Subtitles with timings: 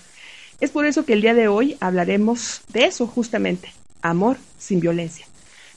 [0.60, 3.72] Es por eso que el día de hoy hablaremos de eso justamente,
[4.02, 5.26] amor sin violencia.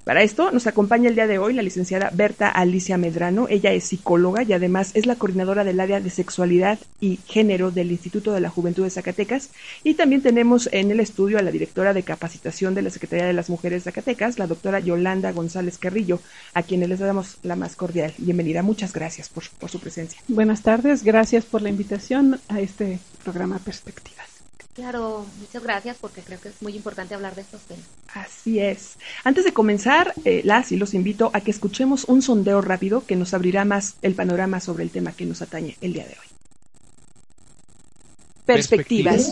[0.09, 3.47] Para esto nos acompaña el día de hoy la licenciada Berta Alicia Medrano.
[3.51, 7.93] Ella es psicóloga y además es la coordinadora del área de sexualidad y género del
[7.93, 9.51] Instituto de la Juventud de Zacatecas.
[9.85, 13.35] Y también tenemos en el estudio a la directora de capacitación de la Secretaría de
[13.35, 16.21] las Mujeres de Zacatecas, la doctora Yolanda González Carrillo,
[16.55, 18.63] a quienes les damos la más cordial bienvenida.
[18.63, 20.23] Muchas gracias por, su presencia.
[20.27, 24.28] Buenas tardes, gracias por la invitación a este programa Perspectivas.
[24.79, 27.85] Claro, muchas gracias porque creo que es muy importante hablar de estos temas.
[28.15, 28.97] Así es.
[29.25, 33.17] Antes de comenzar, eh, las y los invito a que escuchemos un sondeo rápido que
[33.17, 36.27] nos abrirá más el panorama sobre el tema que nos atañe el día de hoy.
[38.47, 39.29] Perspectivas.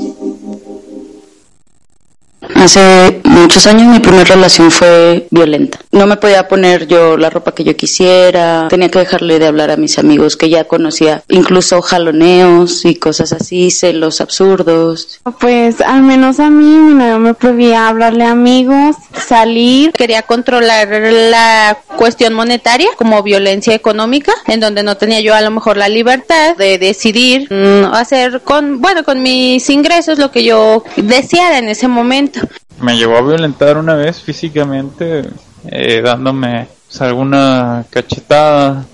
[2.57, 5.79] Hace muchos años mi primera relación fue violenta.
[5.97, 9.71] No me podía poner yo la ropa que yo quisiera, tenía que dejarle de hablar
[9.71, 15.21] a mis amigos que ya conocía, incluso jaloneos y cosas así, celos absurdos.
[15.41, 18.97] Pues al menos a mí no me prohibía hablarle a amigos,
[19.27, 25.41] salir, quería controlar la cuestión monetaria como violencia económica, en donde no tenía yo a
[25.41, 30.45] lo mejor la libertad de decidir mm, hacer con, bueno, con mis ingresos lo que
[30.45, 32.41] yo deseara en ese momento.
[32.83, 35.25] Me llevó a violentar una vez físicamente,
[35.71, 38.85] eh, dándome pues, alguna cachetada.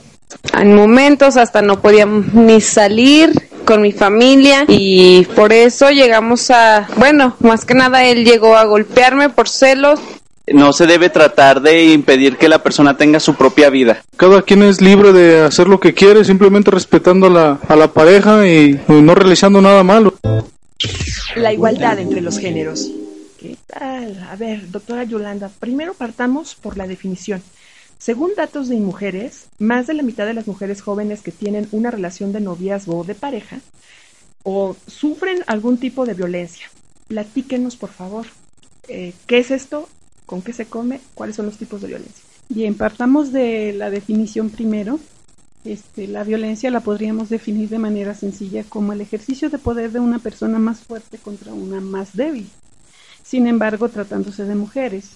[0.59, 3.33] En momentos hasta no podía ni salir
[3.65, 8.65] con mi familia y por eso llegamos a, bueno, más que nada él llegó a
[8.65, 10.01] golpearme por celos.
[10.53, 14.03] No se debe tratar de impedir que la persona tenga su propia vida.
[14.17, 17.89] Cada quien es libre de hacer lo que quiere, simplemente respetando a la, a la
[17.89, 20.15] pareja y no realizando nada malo.
[21.37, 22.91] La igualdad entre los géneros.
[23.43, 24.25] ¿Qué tal?
[24.31, 27.43] A ver, doctora Yolanda, primero partamos por la definición.
[27.99, 31.91] Según datos de Mujeres, más de la mitad de las mujeres jóvenes que tienen una
[31.91, 33.59] relación de noviazgo o de pareja
[34.45, 36.71] o sufren algún tipo de violencia.
[37.09, 38.27] Platíquenos, por favor,
[38.87, 39.89] eh, ¿qué es esto?
[40.25, 41.01] ¿Con qué se come?
[41.15, 42.25] ¿Cuáles son los tipos de violencia?
[42.49, 45.01] Bien, partamos de la definición primero.
[45.65, 49.99] Este, la violencia la podríamos definir de manera sencilla como el ejercicio de poder de
[49.99, 52.49] una persona más fuerte contra una más débil.
[53.33, 55.13] Sin embargo, tratándose de mujeres,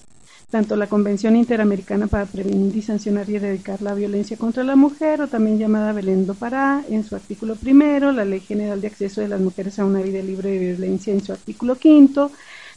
[0.51, 5.21] tanto la Convención Interamericana para Prevenir y Sancionar y Erradicar la Violencia contra la Mujer,
[5.21, 9.21] o también llamada Belén do Pará, en su artículo primero, la Ley General de Acceso
[9.21, 12.31] de las Mujeres a una Vida Libre de Violencia, en su artículo quinto,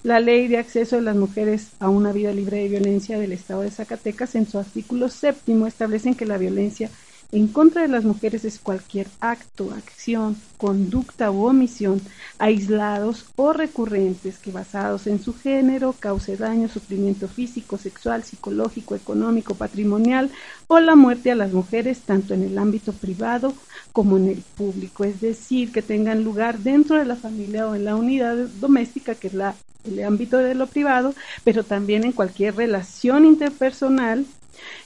[0.03, 3.61] la Ley de Acceso de las Mujeres a una Vida Libre de Violencia del Estado
[3.61, 6.89] de Zacatecas, en su artículo séptimo, establecen que la violencia
[7.31, 12.01] en contra de las mujeres es cualquier acto, acción, conducta u omisión
[12.39, 19.53] aislados o recurrentes que basados en su género cause daño, sufrimiento físico, sexual, psicológico, económico,
[19.53, 20.31] patrimonial
[20.67, 23.53] o la muerte a las mujeres tanto en el ámbito privado
[23.91, 27.85] como en el público, es decir, que tengan lugar dentro de la familia o en
[27.85, 29.55] la unidad doméstica, que es la,
[29.85, 34.25] el ámbito de lo privado, pero también en cualquier relación interpersonal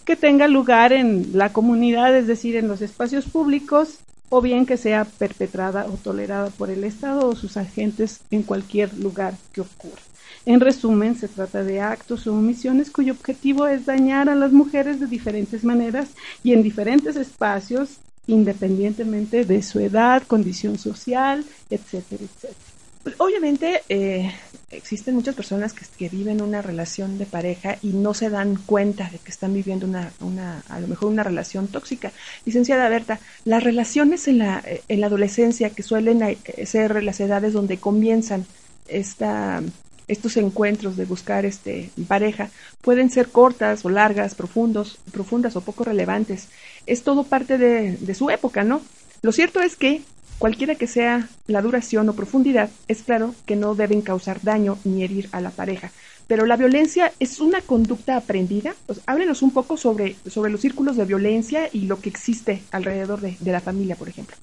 [0.05, 3.99] que tenga lugar en la comunidad, es decir, en los espacios públicos
[4.29, 8.93] o bien que sea perpetrada o tolerada por el Estado o sus agentes en cualquier
[8.97, 10.01] lugar que ocurra.
[10.45, 14.99] En resumen, se trata de actos o omisiones cuyo objetivo es dañar a las mujeres
[14.99, 16.09] de diferentes maneras
[16.43, 17.97] y en diferentes espacios,
[18.27, 23.15] independientemente de su edad, condición social, etcétera, etcétera.
[23.19, 24.31] Obviamente eh,
[24.75, 29.09] existen muchas personas que, que, viven una relación de pareja y no se dan cuenta
[29.09, 32.11] de que están viviendo una, una, a lo mejor una relación tóxica.
[32.45, 37.77] Licenciada Berta, las relaciones en la, en la adolescencia que suelen ser las edades donde
[37.77, 38.45] comienzan
[38.87, 39.61] esta
[40.07, 42.49] estos encuentros de buscar este pareja
[42.81, 46.49] pueden ser cortas o largas, profundos, profundas o poco relevantes.
[46.85, 48.81] Es todo parte de, de su época, ¿no?
[49.21, 50.01] Lo cierto es que
[50.43, 55.01] cualquiera que sea la duración o profundidad, es claro que no deben causar daño ni
[55.01, 55.89] herir a la pareja.
[56.27, 58.75] Pero la violencia es una conducta aprendida.
[58.85, 63.21] Pues, háblenos un poco sobre, sobre los círculos de violencia y lo que existe alrededor
[63.21, 64.35] de, de la familia, por ejemplo.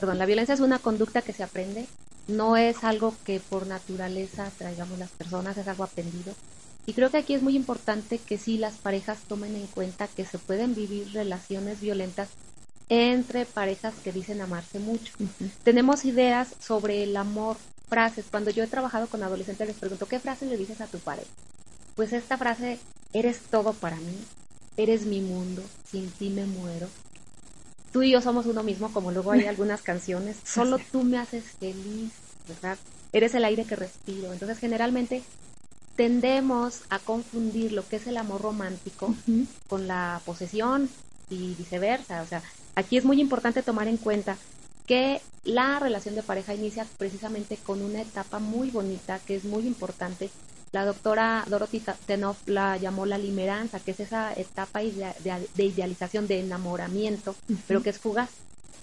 [0.00, 1.86] Perdón, la violencia es una conducta que se aprende
[2.26, 6.34] no es algo que por naturaleza traigamos las personas, es algo aprendido.
[6.86, 10.24] Y creo que aquí es muy importante que sí las parejas tomen en cuenta que
[10.24, 12.30] se pueden vivir relaciones violentas
[12.88, 15.12] entre parejas que dicen amarse mucho.
[15.62, 17.56] Tenemos ideas sobre el amor,
[17.88, 18.26] frases.
[18.30, 21.28] Cuando yo he trabajado con adolescentes les pregunto, ¿qué frase le dices a tu pareja?
[21.96, 22.78] Pues esta frase,
[23.12, 24.18] eres todo para mí,
[24.76, 26.88] eres mi mundo, sin ti me muero,
[27.94, 31.44] tú y yo somos uno mismo, como luego hay algunas canciones, solo tú me haces
[31.60, 32.12] feliz,
[32.48, 32.76] ¿verdad?
[33.12, 34.32] Eres el aire que respiro.
[34.32, 35.22] Entonces, generalmente
[35.94, 39.14] tendemos a confundir lo que es el amor romántico
[39.68, 40.90] con la posesión
[41.30, 42.22] y viceversa.
[42.22, 42.42] O sea,
[42.74, 44.36] aquí es muy importante tomar en cuenta
[44.86, 49.66] que la relación de pareja inicia precisamente con una etapa muy bonita, que es muy
[49.66, 50.30] importante,
[50.74, 56.40] la doctora Dorothy Tenoff la llamó la limeranza, que es esa etapa de, idealización, de
[56.40, 57.36] enamoramiento,
[57.68, 58.30] pero que es fugaz.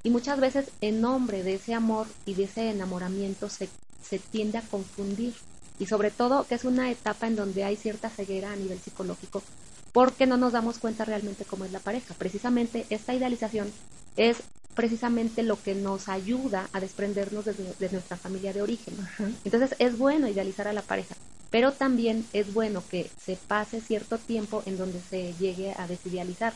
[0.02, 3.68] Y muchas veces en nombre de ese amor y de ese enamoramiento se,
[4.02, 5.34] se tiende a confundir.
[5.80, 9.44] Y sobre todo que es una etapa en donde hay cierta ceguera a nivel psicológico,
[9.92, 12.14] porque no nos damos cuenta realmente cómo es la pareja.
[12.18, 13.72] Precisamente esta idealización
[14.18, 14.38] es
[14.74, 18.96] precisamente lo que nos ayuda a desprendernos de, nuestra familia de origen.
[19.44, 21.16] Entonces es bueno idealizar a la pareja,
[21.50, 26.54] pero también es bueno que se pase cierto tiempo en donde se llegue a desidealizar.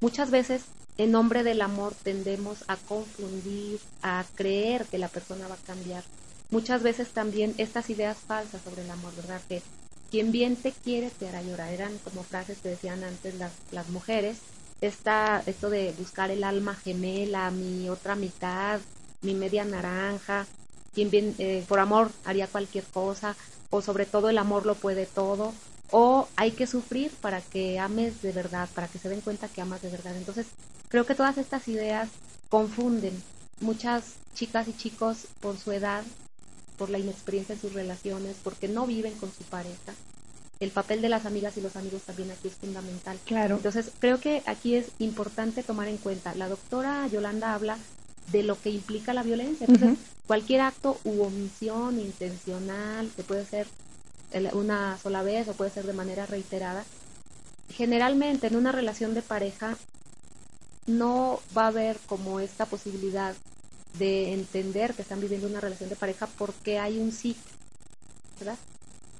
[0.00, 0.62] Muchas veces
[0.96, 6.02] en nombre del amor tendemos a confundir, a creer que la persona va a cambiar.
[6.50, 9.40] Muchas veces también estas ideas falsas sobre el amor, ¿verdad?
[9.48, 9.62] Que
[10.10, 11.72] quien bien te quiere te hará llorar.
[11.72, 14.38] Eran como frases que decían antes las, las mujeres.
[14.80, 18.80] Esta, esto de buscar el alma gemela, mi otra mitad,
[19.22, 20.46] mi media naranja,
[20.94, 23.36] quien bien eh, por amor haría cualquier cosa
[23.70, 25.52] o sobre todo el amor lo puede todo,
[25.90, 29.60] o hay que sufrir para que ames de verdad, para que se den cuenta que
[29.60, 30.16] amas de verdad.
[30.16, 30.46] Entonces,
[30.88, 32.08] creo que todas estas ideas
[32.48, 33.22] confunden
[33.60, 36.04] muchas chicas y chicos por su edad,
[36.78, 39.92] por la inexperiencia en sus relaciones, porque no viven con su pareja.
[40.60, 43.18] El papel de las amigas y los amigos también aquí es fundamental.
[43.26, 43.56] Claro.
[43.56, 46.34] Entonces, creo que aquí es importante tomar en cuenta.
[46.34, 47.78] La doctora Yolanda habla
[48.32, 49.66] de lo que implica la violencia.
[49.68, 53.66] Entonces, cualquier acto u omisión intencional, que puede ser
[54.52, 56.84] una sola vez o puede ser de manera reiterada,
[57.70, 59.76] generalmente en una relación de pareja
[60.86, 63.34] no va a haber como esta posibilidad
[63.98, 67.42] de entender que están viviendo una relación de pareja porque hay un ciclo,
[68.38, 68.58] ¿verdad?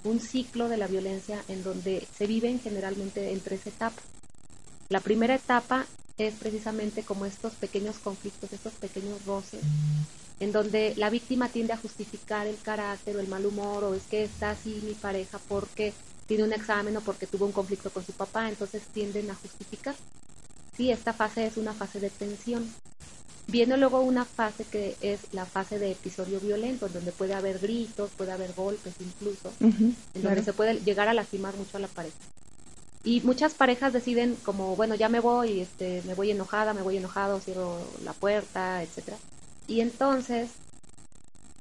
[0.04, 4.04] Un ciclo de la violencia en donde se viven generalmente en tres etapas.
[4.88, 9.60] La primera etapa es precisamente como estos pequeños conflictos, estos pequeños roces,
[10.40, 14.02] en donde la víctima tiende a justificar el carácter o el mal humor, o es
[14.04, 15.92] que está así mi pareja porque
[16.26, 19.94] tiene un examen o porque tuvo un conflicto con su papá, entonces tienden a justificar.
[20.76, 22.72] Sí, esta fase es una fase de tensión.
[23.50, 27.58] Viene luego una fase que es la fase de episodio violento, en donde puede haber
[27.58, 31.88] gritos, puede haber golpes incluso, en donde se puede llegar a lastimar mucho a la
[31.88, 32.16] pareja.
[33.04, 36.98] Y muchas parejas deciden como, bueno, ya me voy, este, me voy enojada, me voy
[36.98, 39.16] enojado, cierro la puerta, etcétera.
[39.66, 40.50] Y entonces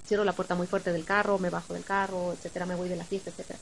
[0.05, 2.97] cierro la puerta muy fuerte del carro, me bajo del carro, etcétera, me voy de
[2.97, 3.59] la fiesta, etcétera.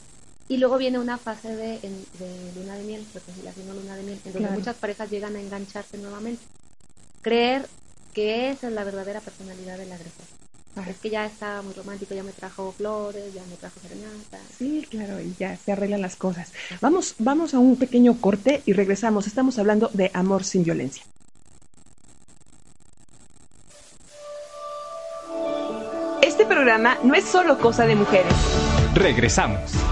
[0.47, 4.19] Y luego viene una fase de, de luna de miel, reconciliación o luna de miel,
[4.25, 6.43] en donde muchas parejas llegan a engancharse nuevamente.
[7.21, 7.67] Creer
[8.15, 10.25] que esa es la verdadera personalidad del agresor.
[10.89, 14.39] Es que ya está muy romántico, ya me trajo flores, ya me trajo serenata.
[14.57, 16.51] Sí, claro, y ya se arreglan las cosas.
[16.81, 19.27] Vamos, vamos a un pequeño corte y regresamos.
[19.27, 21.03] Estamos hablando de amor sin violencia.
[26.21, 28.33] Este programa no es solo cosa de mujeres.
[28.93, 29.84] Regresamos.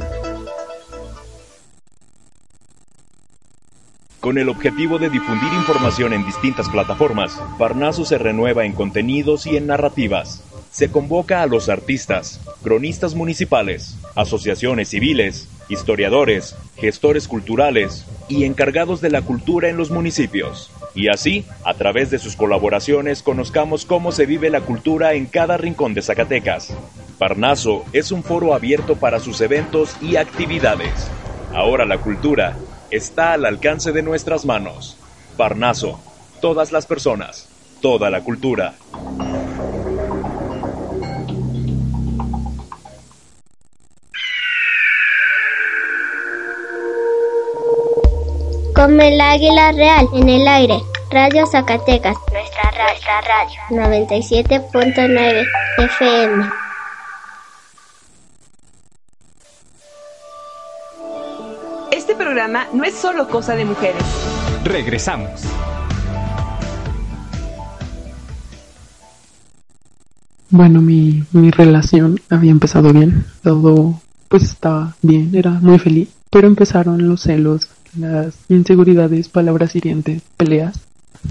[4.20, 9.56] Con el objetivo de difundir información en distintas plataformas, Parnaso se renueva en contenidos y
[9.56, 10.42] en narrativas.
[10.70, 19.08] Se convoca a los artistas, cronistas municipales, asociaciones civiles, historiadores, gestores culturales y encargados de
[19.08, 20.70] la cultura en los municipios.
[20.94, 25.56] Y así, a través de sus colaboraciones, conozcamos cómo se vive la cultura en cada
[25.56, 26.76] rincón de Zacatecas.
[27.16, 31.10] Parnaso es un foro abierto para sus eventos y actividades.
[31.54, 32.56] Ahora la cultura
[32.90, 34.96] está al alcance de nuestras manos.
[35.36, 36.00] Parnaso,
[36.40, 37.48] todas las personas,
[37.80, 38.74] toda la cultura.
[48.74, 50.80] Como el águila real en el aire.
[51.10, 52.16] Radio Zacatecas.
[52.32, 52.70] Nuestra,
[53.20, 53.60] radio.
[53.68, 56.69] 97.9 FM.
[62.40, 64.02] Programa no es solo cosa de mujeres.
[64.64, 65.42] Regresamos.
[70.48, 76.46] Bueno, mi, mi relación había empezado bien, todo pues estaba bien, era muy feliz, pero
[76.46, 77.68] empezaron los celos,
[77.98, 80.80] las inseguridades, palabras hirientes, peleas.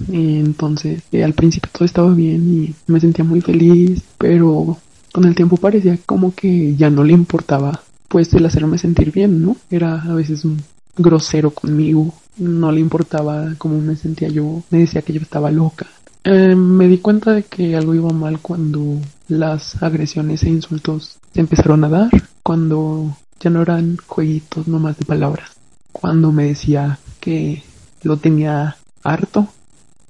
[0.09, 4.77] Y entonces eh, al principio todo estaba bien y me sentía muy feliz, pero
[5.11, 9.41] con el tiempo parecía como que ya no le importaba pues el hacerme sentir bien,
[9.41, 9.55] ¿no?
[9.71, 10.61] Era a veces un
[10.99, 15.87] grosero conmigo, no le importaba cómo me sentía yo, me decía que yo estaba loca.
[16.23, 21.39] Eh, me di cuenta de que algo iba mal cuando las agresiones e insultos se
[21.39, 22.09] empezaron a dar,
[22.43, 25.51] cuando ya no eran jueguitos nomás de palabras,
[25.91, 27.63] cuando me decía que
[28.03, 29.47] lo tenía harto,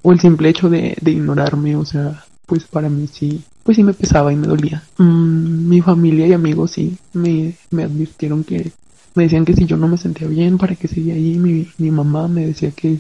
[0.02, 3.94] o el simple hecho de, ignorarme, o sea, pues para mí sí, pues sí me
[3.94, 4.82] pesaba y me dolía.
[4.98, 8.72] Mm, mi familia y amigos sí me advirtieron que
[9.16, 11.38] me decían que si yo no me sentía bien, para que seguía ahí.
[11.38, 13.00] Mi, mi mamá me decía que,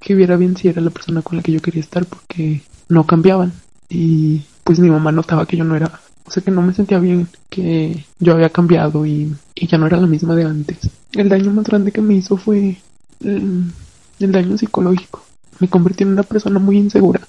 [0.00, 3.06] que viera bien si era la persona con la que yo quería estar porque no
[3.06, 3.52] cambiaban.
[3.88, 6.98] Y pues mi mamá notaba que yo no era, o sea que no me sentía
[6.98, 10.78] bien, que yo había cambiado y, y ya no era la misma de antes.
[11.12, 12.78] El daño más grande que me hizo fue
[13.20, 13.72] el,
[14.18, 15.22] el daño psicológico.
[15.60, 17.20] Me convertí en una persona muy insegura,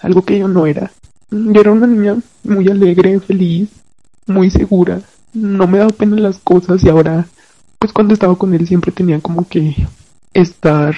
[0.00, 0.92] algo que yo no era.
[1.30, 3.68] Yo era una niña muy alegre, feliz,
[4.26, 5.00] muy segura.
[5.32, 7.26] No me daba pena las cosas y ahora,
[7.80, 9.88] pues cuando estaba con él siempre tenía como que
[10.34, 10.94] estar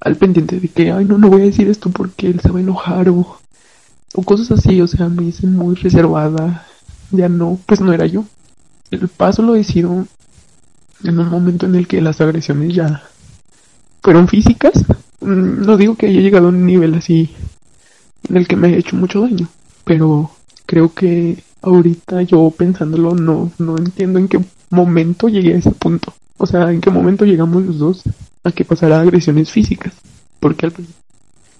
[0.00, 2.58] al pendiente de que, ay, no, no voy a decir esto porque él se va
[2.58, 3.38] a enojar o,
[4.14, 4.80] o cosas así.
[4.80, 6.66] O sea, me hice muy reservada.
[7.12, 8.24] Ya no, pues no era yo.
[8.90, 10.06] El paso lo decido
[11.04, 13.02] en un momento en el que las agresiones ya
[14.02, 14.84] fueron físicas.
[15.20, 17.30] Mm, No digo que haya llegado a un nivel así
[18.28, 19.48] en el que me haya hecho mucho daño,
[19.84, 20.30] pero
[20.66, 26.12] creo que ahorita yo pensándolo no, no entiendo en qué momento llegué a ese punto.
[26.38, 28.02] O sea, en qué momento llegamos los dos
[28.44, 29.92] a que pasara agresiones físicas.
[30.38, 31.00] Porque al principio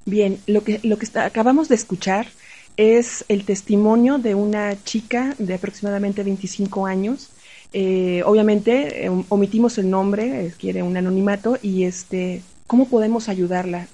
[0.06, 2.26] Bien, lo que, lo que está- acabamos de escuchar
[2.76, 7.28] es el testimonio de una chica de aproximadamente 25 años.
[7.72, 13.86] Eh, obviamente eh, omitimos el nombre, eh, quiere un anonimato y este, ¿cómo podemos ayudarla?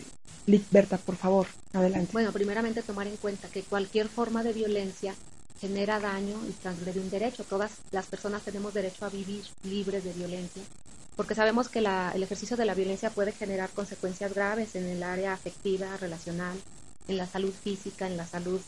[0.46, 2.10] Lic, Berta, por favor, adelante.
[2.12, 5.14] Bueno, primeramente tomar en cuenta que cualquier forma de violencia
[5.60, 7.44] genera daño y transgrede un derecho.
[7.44, 10.62] Todas las personas tenemos derecho a vivir libres de violencia,
[11.16, 15.02] porque sabemos que la- el ejercicio de la violencia puede generar consecuencias graves en el
[15.02, 16.56] área afectiva, relacional,
[17.08, 18.60] en la salud física, en la salud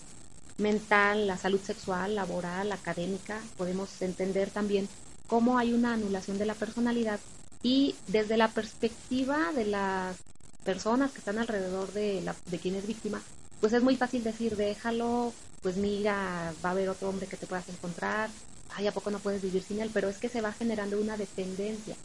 [0.57, 3.40] mental, la salud sexual, laboral, académica.
[3.57, 4.88] Podemos entender también
[5.26, 7.21] cómo hay una anulación de la personalidad
[7.62, 10.16] y desde la perspectiva de las
[10.64, 13.21] personas que están alrededor de, la, de quien es víctima,
[13.60, 17.46] pues es muy fácil decir, déjalo, pues mira, va a haber otro hombre que te
[17.46, 18.30] puedas encontrar,
[18.76, 19.90] ay, ¿a poco no puedes vivir sin él?
[19.92, 21.96] Pero es que se va generando una dependencia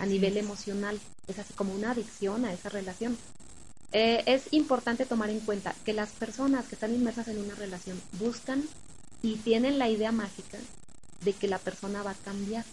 [0.00, 0.44] a nivel es.
[0.44, 3.18] emocional, es así como una adicción a esa relación.
[3.92, 8.00] Eh, es importante tomar en cuenta que las personas que están inmersas en una relación
[8.18, 8.64] buscan
[9.22, 10.58] y tienen la idea mágica
[11.24, 12.64] de que la persona va a cambiar,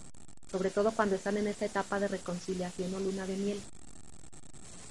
[0.51, 3.59] sobre todo cuando están en esta etapa de reconciliación o luna de miel.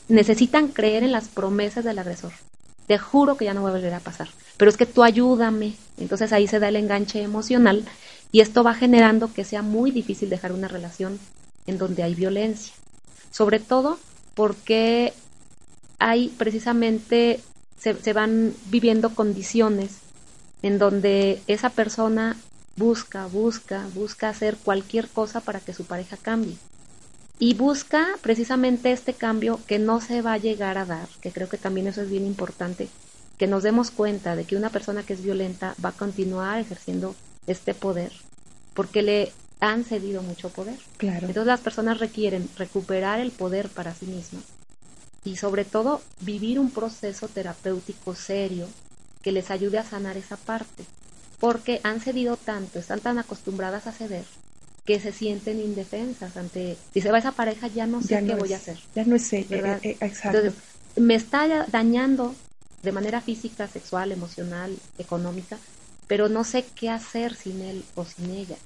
[0.09, 2.33] Necesitan creer en las promesas del agresor.
[2.91, 5.77] Te juro que ya no va a volver a pasar, pero es que tú ayúdame.
[5.97, 7.85] Entonces ahí se da el enganche emocional
[8.33, 11.21] y esto va generando que sea muy difícil dejar una relación
[11.69, 12.75] en donde hay violencia.
[13.31, 14.01] Sobre todo
[14.35, 15.13] porque
[16.01, 17.39] hay precisamente,
[17.79, 19.99] se, se van viviendo condiciones
[20.63, 22.37] en donde esa persona
[22.75, 26.57] busca, busca, busca hacer cualquier cosa para que su pareja cambie.
[27.43, 31.49] Y busca precisamente este cambio que no se va a llegar a dar, que creo
[31.49, 32.91] que también eso es bien importante,
[33.39, 37.15] que nos demos cuenta de que una persona que es violenta va a continuar ejerciendo
[37.47, 38.13] este poder,
[38.75, 40.77] porque le han cedido mucho poder.
[40.99, 41.29] Claro.
[41.29, 44.45] Entonces las personas requieren recuperar el poder para sí mismas
[45.25, 48.67] y sobre todo vivir un proceso terapéutico serio
[49.23, 50.85] que les ayude a sanar esa parte,
[51.39, 54.25] porque han cedido tanto, están tan acostumbradas a ceder
[54.91, 58.53] que se sienten indefensas ante si se va esa pareja ya no sé qué voy
[58.53, 58.77] a hacer.
[58.97, 59.79] Ya no sé, ¿verdad?
[59.85, 60.39] eh, eh, exacto.
[60.39, 60.61] Entonces,
[60.97, 62.35] me está dañando
[62.83, 65.59] de manera física, sexual, emocional, económica,
[66.09, 68.57] pero no sé qué hacer sin él o sin ella.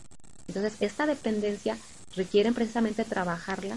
[0.49, 1.76] Entonces, esta dependencia
[2.16, 3.76] requieren precisamente trabajarla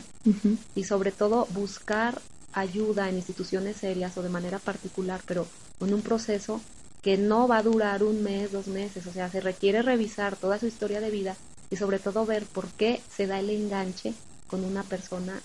[0.74, 2.22] y sobre todo buscar
[2.54, 5.46] ayuda en instituciones serias o de manera particular, pero
[5.80, 6.62] con un proceso
[7.01, 10.60] que no va a durar un mes, dos meses, o sea, se requiere revisar toda
[10.60, 11.36] su historia de vida
[11.70, 14.14] y sobre todo ver por qué se da el enganche
[14.48, 15.40] con una persona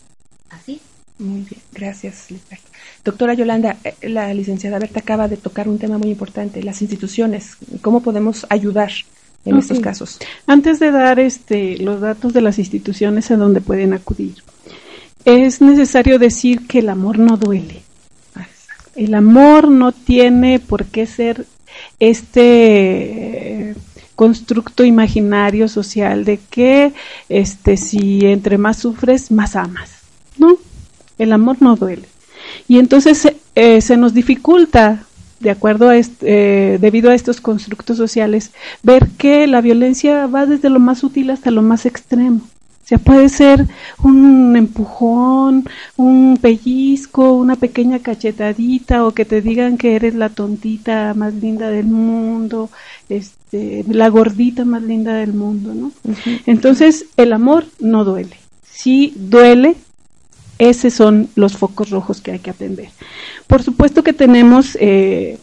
[0.50, 0.80] así.
[1.18, 2.60] Muy bien, gracias, Lisbeth.
[3.04, 7.56] Doctora Yolanda, eh, la licenciada Berta acaba de tocar un tema muy importante, las instituciones.
[7.80, 8.90] ¿Cómo podemos ayudar
[9.44, 10.18] en estos casos?
[10.46, 14.36] Antes de dar este, los datos de las instituciones a donde pueden acudir,
[15.24, 17.82] es necesario decir que el amor no duele.
[18.94, 21.46] El amor no tiene por qué ser
[21.98, 23.74] este eh,
[24.22, 26.92] constructo imaginario social de que
[27.28, 29.90] este si entre más sufres más amas.
[30.38, 30.58] No,
[31.18, 32.06] el amor no duele.
[32.68, 35.02] Y entonces eh, se nos dificulta
[35.40, 38.52] de acuerdo a este, debido a estos constructos sociales,
[38.84, 42.42] ver que la violencia va desde lo más sutil hasta lo más extremo.
[42.92, 43.66] Sea, puede ser
[44.02, 45.64] un empujón,
[45.96, 51.70] un pellizco, una pequeña cachetadita o que te digan que eres la tontita más linda
[51.70, 52.68] del mundo,
[53.08, 55.90] este, la gordita más linda del mundo, ¿no?
[56.44, 58.36] Entonces, el amor no duele.
[58.70, 59.74] Si duele,
[60.58, 62.90] esos son los focos rojos que hay que atender.
[63.46, 65.38] Por supuesto que tenemos eh,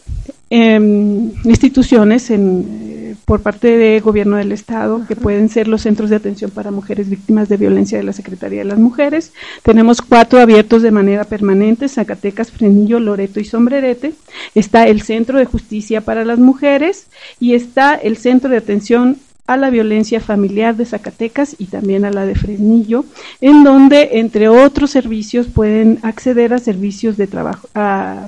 [0.50, 2.89] em, instituciones en,
[3.30, 7.08] por parte del gobierno del estado que pueden ser los centros de atención para mujeres
[7.08, 9.32] víctimas de violencia de la Secretaría de las Mujeres.
[9.62, 14.14] Tenemos cuatro abiertos de manera permanente, Zacatecas, Frenillo, Loreto y Sombrerete.
[14.56, 17.06] Está el Centro de Justicia para las Mujeres
[17.38, 19.16] y está el Centro de Atención
[19.46, 23.04] a la violencia familiar de Zacatecas y también a la de Fresnillo,
[23.40, 28.26] en donde, entre otros servicios, pueden acceder a servicios de trabajo, a,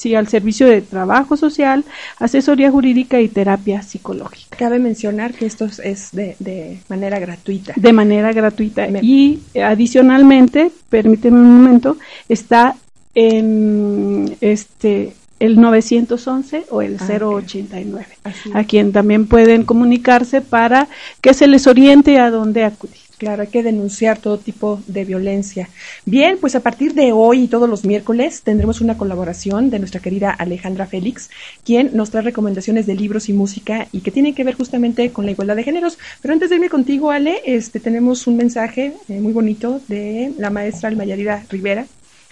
[0.00, 1.84] sí, al servicio de trabajo social,
[2.18, 4.56] asesoría jurídica y terapia psicológica.
[4.56, 7.74] Cabe mencionar que esto es- de, de manera gratuita.
[7.76, 8.88] De manera gratuita.
[9.02, 12.76] Y eh, adicionalmente, permíteme un momento, está
[13.14, 20.86] en este el 911 o el Ah, 089, Así a quien también pueden comunicarse para
[21.22, 22.99] que se les oriente a dónde acudir.
[23.20, 25.68] Claro, hay que denunciar todo tipo de violencia.
[26.06, 30.00] Bien, pues a partir de hoy y todos los miércoles tendremos una colaboración de nuestra
[30.00, 31.28] querida Alejandra Félix,
[31.62, 35.26] quien nos trae recomendaciones de libros y música y que tienen que ver justamente con
[35.26, 35.98] la igualdad de géneros.
[36.22, 40.48] Pero antes de irme contigo, Ale, este, tenemos un mensaje eh, muy bonito de la
[40.48, 41.84] maestra Almayarida Rivera.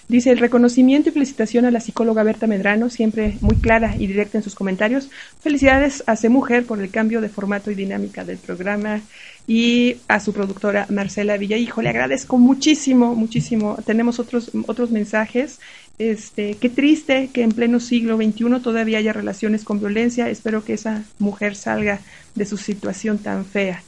[0.08, 4.38] Dice el reconocimiento y felicitación a la psicóloga Berta Medrano, siempre muy clara y directa
[4.38, 5.10] en sus comentarios.
[5.42, 9.02] Felicidades a C Mujer por el cambio de formato y dinámica del programa
[9.48, 11.80] y a su productora Marcela Villahijo.
[11.82, 13.78] Le agradezco muchísimo, muchísimo.
[13.84, 15.58] Tenemos otros, otros mensajes.
[15.98, 20.28] Este, qué triste que en pleno siglo XXI todavía haya relaciones con violencia.
[20.28, 21.98] Espero que esa mujer salga
[22.34, 23.82] de su situación tan fea.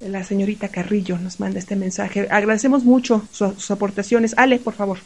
[0.00, 2.26] La señorita Carrillo nos manda este mensaje.
[2.30, 4.34] Agradecemos mucho su- sus aportaciones.
[4.36, 4.98] Ale, por favor.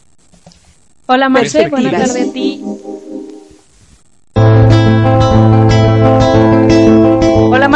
[1.06, 2.62] Hola Marce, buenas tardes a ti.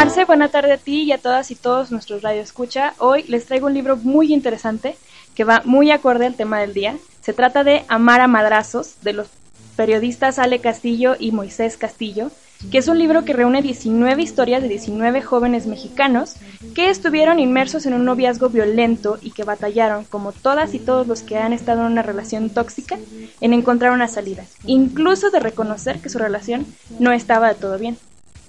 [0.06, 2.94] Marce, buena tarde a ti y a todas y todos nuestros radio escucha.
[2.98, 4.96] Hoy les traigo un libro muy interesante
[5.34, 6.96] que va muy acorde al tema del día.
[7.22, 9.26] Se trata de Amar a Madrazos de los
[9.74, 12.30] periodistas Ale Castillo y Moisés Castillo.
[12.70, 16.36] que es un libro que reúne 19 historias de 19 jóvenes mexicanos
[16.76, 21.22] que estuvieron inmersos en un noviazgo violento y que batallaron, como todas y todos los
[21.22, 22.96] que han estado en una relación tóxica,
[23.40, 26.64] en encontrar una salida, incluso de reconocer que su relación
[27.00, 27.98] no estaba de todo bien.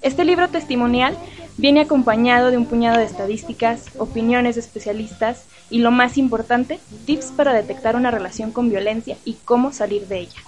[0.02, 1.18] Este libro testimonial
[1.58, 7.28] viene acompañado de un puñado de estadísticas, opiniones de especialistas y, lo más importante, tips
[7.36, 10.40] para detectar una relación con violencia y cómo salir de ella.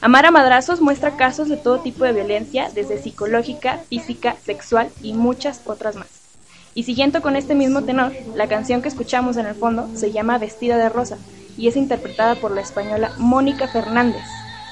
[0.00, 5.12] Amar a Madrazos muestra casos de todo tipo de violencia, desde psicológica, física, sexual y
[5.12, 6.08] muchas otras más.
[6.74, 10.38] Y siguiendo con este mismo tenor, la canción que escuchamos en el fondo se llama
[10.38, 11.18] Vestida de Rosa
[11.56, 14.24] y es interpretada por la española Mónica Fernández.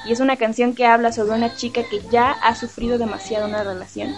[0.05, 3.63] Y es una canción que habla sobre una chica que ya ha sufrido demasiado una
[3.63, 4.15] relación,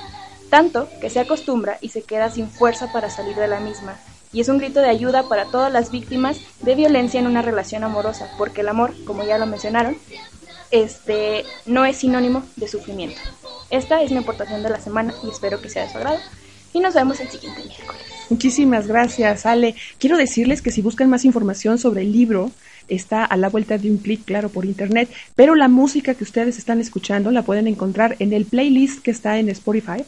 [0.49, 3.97] tanto que se acostumbra y se queda sin fuerza para salir de la misma.
[4.31, 7.83] Y es un grito de ayuda para todas las víctimas de violencia en una relación
[7.83, 9.97] amorosa, porque el amor, como ya lo mencionaron,
[10.71, 13.19] este, no es sinónimo de sufrimiento.
[13.69, 16.19] Esta es mi aportación de la semana y espero que sea de su agrado.
[16.73, 18.01] Y nos vemos el siguiente miércoles.
[18.29, 19.75] Muchísimas gracias, Ale.
[19.99, 22.49] Quiero decirles que si buscan más información sobre el libro,
[22.87, 26.57] está a la vuelta de un clic, claro, por internet, pero la música que ustedes
[26.57, 30.03] están escuchando la pueden encontrar en el playlist que está en Spotify.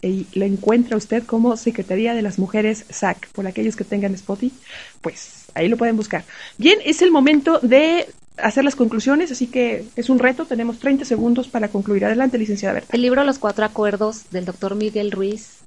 [0.00, 4.54] Y la encuentra usted como Secretaría de las Mujeres SAC, por aquellos que tengan Spotify,
[5.00, 6.24] pues ahí lo pueden buscar.
[6.56, 11.04] Bien, es el momento de hacer las conclusiones, así que es un reto, tenemos 30
[11.04, 12.04] segundos para concluir.
[12.04, 12.94] Adelante, licenciada Berta.
[12.94, 15.58] El libro Los Cuatro Acuerdos del doctor Miguel Ruiz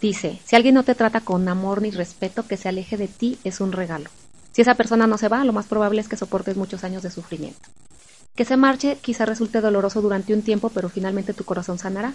[0.00, 3.38] dice, si alguien no te trata con amor ni respeto, que se aleje de ti
[3.44, 4.10] es un regalo.
[4.54, 7.10] Si esa persona no se va, lo más probable es que soportes muchos años de
[7.10, 7.68] sufrimiento.
[8.36, 12.12] Que se marche quizá resulte doloroso durante un tiempo, pero finalmente tu corazón sanará.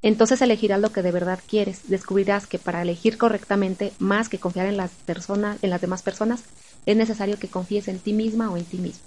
[0.00, 1.88] Entonces elegirás lo que de verdad quieres.
[1.88, 6.44] Descubrirás que para elegir correctamente, más que confiar en las personas, en las demás personas,
[6.86, 9.02] es necesario que confíes en ti misma o en ti mismo.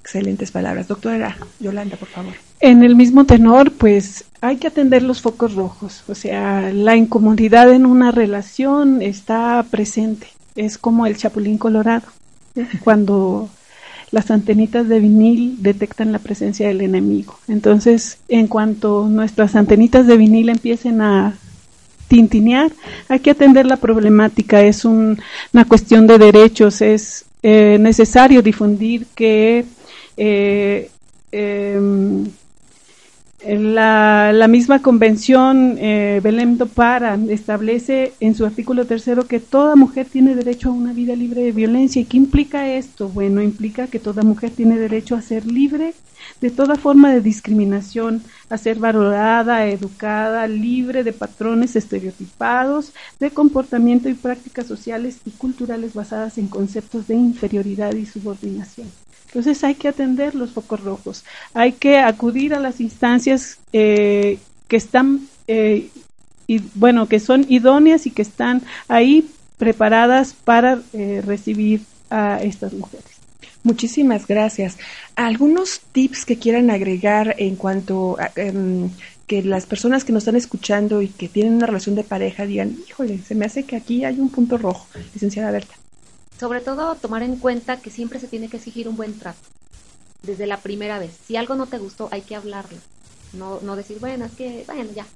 [0.00, 0.86] Excelentes palabras.
[0.86, 2.34] Doctora Yolanda, por favor.
[2.60, 6.04] En el mismo tenor, pues hay que atender los focos rojos.
[6.06, 10.28] O sea, la incomodidad en una relación está presente.
[10.56, 12.06] Es como el chapulín colorado.
[12.84, 13.48] Cuando
[14.10, 17.38] las antenitas de vinil detectan la presencia del enemigo.
[17.48, 21.34] Entonces, en cuanto nuestras antenitas de vinil empiecen a
[22.08, 22.70] tintinear,
[23.08, 24.62] hay que atender la problemática.
[24.62, 26.82] Es una cuestión de derechos.
[26.82, 29.64] Es eh, necesario difundir que
[30.18, 30.90] eh,
[31.32, 32.26] em,
[33.46, 39.76] la, la, misma convención eh, Belém do Para establece en su artículo tercero que toda
[39.76, 42.00] mujer tiene derecho a una vida libre de violencia.
[42.00, 43.08] ¿Y qué implica esto?
[43.08, 45.94] Bueno, implica que toda mujer tiene derecho a ser libre
[46.40, 54.08] de toda forma de discriminación, a ser valorada, educada, libre de patrones estereotipados, de comportamiento
[54.08, 58.88] y prácticas sociales y culturales basadas en conceptos de inferioridad y subordinación.
[59.32, 64.76] Entonces hay que atender los focos rojos, hay que acudir a las instancias eh, que
[64.76, 65.88] están, eh,
[66.46, 72.74] y, bueno, que son idóneas y que están ahí preparadas para eh, recibir a estas
[72.74, 73.06] mujeres.
[73.62, 74.76] Muchísimas gracias.
[75.16, 78.90] ¿Algunos tips que quieran agregar en cuanto a em,
[79.26, 82.76] que las personas que nos están escuchando y que tienen una relación de pareja digan,
[82.86, 85.81] híjole, se me hace que aquí hay un punto rojo, licenciada Berta?
[86.42, 89.38] Sobre todo tomar en cuenta que siempre se tiene que exigir un buen trato.
[90.24, 91.12] Desde la primera vez.
[91.24, 92.78] Si algo no te gustó, hay que hablarlo.
[93.32, 95.06] No, no decir, bueno, es que, bueno, ya,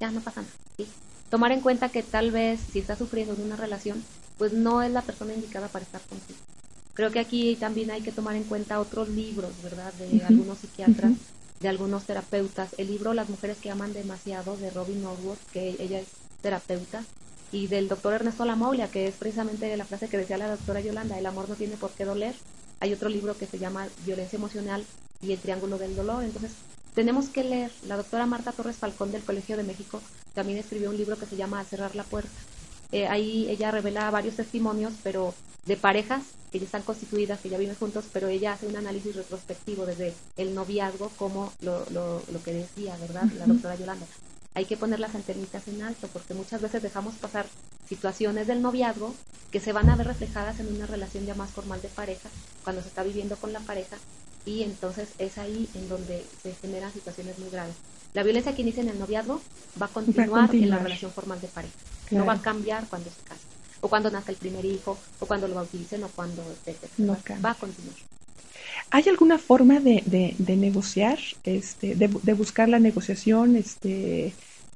[0.00, 0.88] ya no pasa nada.
[1.28, 4.02] Tomar en cuenta que tal vez si estás sufriendo de una relación,
[4.38, 6.38] pues no es la persona indicada para estar contigo.
[6.94, 9.92] Creo que aquí también hay que tomar en cuenta otros libros, ¿verdad?
[9.92, 11.12] De algunos psiquiatras,
[11.60, 12.70] de algunos terapeutas.
[12.78, 16.08] El libro Las mujeres que aman demasiado de Robin Norwood, que ella es
[16.40, 17.04] terapeuta,
[17.52, 21.18] y del doctor Ernesto Lamoglia, que es precisamente la frase que decía la doctora Yolanda,
[21.18, 22.34] el amor no tiene por qué doler.
[22.80, 24.84] Hay otro libro que se llama Violencia Emocional
[25.20, 26.22] y el Triángulo del Dolor.
[26.24, 26.52] Entonces,
[26.94, 27.70] tenemos que leer.
[27.86, 30.00] La doctora Marta Torres Falcón del Colegio de México
[30.34, 32.30] también escribió un libro que se llama A cerrar la puerta.
[32.92, 35.34] Eh, ahí ella revela varios testimonios, pero
[35.66, 39.14] de parejas que ya están constituidas, que ya viven juntos, pero ella hace un análisis
[39.14, 43.24] retrospectivo desde el noviazgo, como lo, lo, lo que decía, ¿verdad?
[43.38, 44.06] La doctora Yolanda
[44.54, 47.46] hay que poner las antenitas en alto porque muchas veces dejamos pasar
[47.88, 49.14] situaciones del noviazgo
[49.50, 52.28] que se van a ver reflejadas en una relación ya más formal de pareja
[52.64, 53.96] cuando se está viviendo con la pareja
[54.46, 57.74] y entonces es ahí en donde se generan situaciones muy graves.
[58.14, 59.40] La violencia que inicia en el noviazgo
[59.80, 61.74] va a continuar, en la relación formal de pareja.
[62.10, 63.40] No va a cambiar cuando se casa
[63.80, 66.42] o cuando nazca el primer hijo o cuando lo bauticen o cuando
[67.44, 67.96] va a continuar.
[68.90, 74.32] ¿Hay alguna forma de, de, negociar, este, de, de, buscar la negociación, este,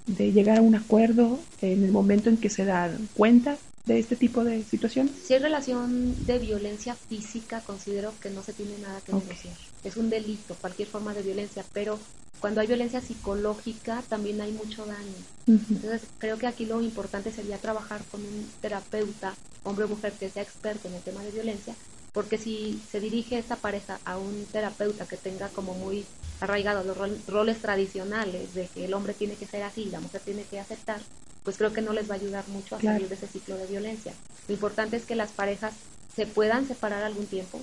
[0.06, 4.16] de llegar a un acuerdo en el momento en que se dan cuenta de este
[4.16, 5.12] tipo de situaciones?
[5.26, 9.54] Si hay relación de violencia física, considero que no se tiene nada que negociar.
[9.82, 11.98] Es un delito, cualquier forma de violencia, pero
[12.40, 15.16] cuando hay violencia psicológica también hay mucho daño.
[15.46, 20.28] Entonces creo que aquí lo importante sería trabajar con un terapeuta, hombre o mujer, que
[20.28, 21.74] sea experto en el tema de violencia,
[22.14, 26.06] porque si se dirige esta pareja a un terapeuta que tenga como muy
[26.40, 30.20] arraigados los roles tradicionales de que el hombre tiene que ser así y la mujer
[30.24, 31.00] tiene que aceptar,
[31.42, 33.66] pues creo que no les va a ayudar mucho a salir de ese ciclo de
[33.66, 34.12] violencia.
[34.46, 35.74] Lo importante es que las parejas
[36.14, 37.60] se puedan separar algún tiempo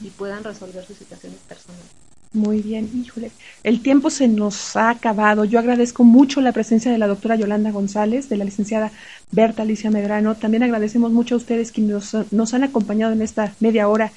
[0.00, 2.09] y puedan resolver sus situaciones personales.
[2.32, 3.32] Muy bien, híjole.
[3.64, 5.44] El tiempo se nos ha acabado.
[5.44, 8.92] Yo agradezco mucho la presencia de la doctora Yolanda González, de la licenciada
[9.32, 10.36] Berta Alicia Medrano.
[10.36, 14.12] También agradecemos mucho a ustedes que nos, nos han acompañado en esta media hora.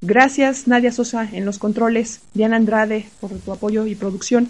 [0.00, 4.48] Gracias, Nadia Sosa, en los controles, Diana Andrade, por tu apoyo y producción,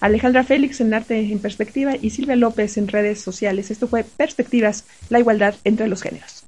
[0.00, 3.70] Alejandra Félix en Arte en Perspectiva y Silvia López en redes sociales.
[3.70, 6.44] Esto fue Perspectivas, la igualdad entre los géneros.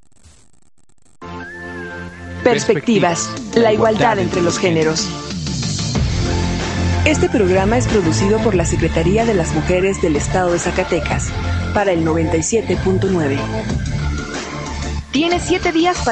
[2.43, 5.32] Perspectivas, la igualdad entre los géneros.
[7.05, 11.33] Este programa es producido por la Secretaría de las Mujeres del Estado de Zacatecas
[11.73, 13.37] para el 97.9.
[15.11, 16.11] Tiene siete días para